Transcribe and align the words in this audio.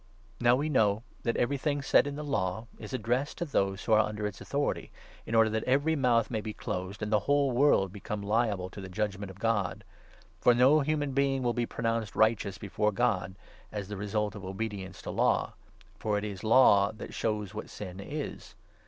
18 0.39 0.45
Now 0.45 0.55
we 0.55 0.67
know 0.67 1.03
that 1.21 1.37
everything 1.37 1.83
said 1.83 2.07
in 2.07 2.15
the 2.15 2.23
Law 2.23 2.65
is 2.79 2.91
addressed 2.91 3.39
19 3.39 3.45
to 3.47 3.53
those 3.53 3.83
who 3.83 3.93
are 3.93 3.99
under 4.03 4.25
its 4.25 4.41
authority, 4.41 4.89
in 5.27 5.35
order 5.35 5.51
that 5.51 5.63
every 5.65 5.95
mouth 5.95 6.31
may 6.31 6.41
be 6.41 6.53
closed, 6.53 7.03
and 7.03 7.13
the 7.13 7.19
whole 7.29 7.51
world 7.51 7.93
become 7.93 8.23
liable 8.23 8.67
to 8.71 8.81
the 8.81 8.89
judge 8.89 9.19
ment 9.19 9.29
of 9.29 9.37
God. 9.37 9.83
For' 10.39 10.55
no 10.55 10.79
human 10.79 11.11
being 11.11 11.43
will 11.43 11.53
be 11.53 11.67
pronounced 11.67 12.15
right 12.15 12.35
20 12.39 12.47
eous 12.47 12.59
before 12.59 12.91
God' 12.91 13.35
as 13.71 13.89
the 13.89 13.95
result 13.95 14.33
of 14.33 14.43
obedience 14.43 15.03
to 15.03 15.11
Law; 15.11 15.53
for 15.99 16.17
it 16.17 16.23
is 16.23 16.43
Law 16.43 16.91
that 16.93 17.13
shows 17.13 17.53
what 17.53 17.69
sin 17.69 17.99
is. 17.99 18.55